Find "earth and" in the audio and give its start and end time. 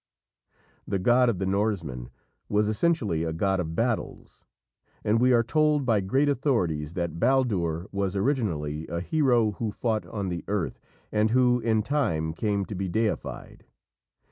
10.47-11.29